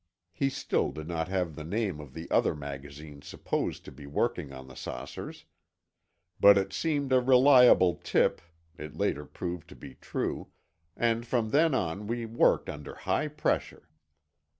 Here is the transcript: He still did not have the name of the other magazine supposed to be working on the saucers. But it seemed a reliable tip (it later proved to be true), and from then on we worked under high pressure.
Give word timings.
He 0.33 0.49
still 0.49 0.91
did 0.91 1.07
not 1.07 1.27
have 1.27 1.55
the 1.55 1.63
name 1.63 1.99
of 1.99 2.15
the 2.15 2.27
other 2.31 2.55
magazine 2.55 3.21
supposed 3.21 3.85
to 3.85 3.91
be 3.91 4.07
working 4.07 4.51
on 4.51 4.67
the 4.67 4.73
saucers. 4.75 5.45
But 6.39 6.57
it 6.57 6.73
seemed 6.73 7.13
a 7.13 7.21
reliable 7.21 7.97
tip 8.03 8.41
(it 8.79 8.97
later 8.97 9.27
proved 9.27 9.67
to 9.69 9.75
be 9.75 9.93
true), 9.93 10.47
and 10.97 11.23
from 11.23 11.51
then 11.51 11.75
on 11.75 12.07
we 12.07 12.25
worked 12.25 12.67
under 12.67 12.95
high 12.95 13.27
pressure. 13.27 13.89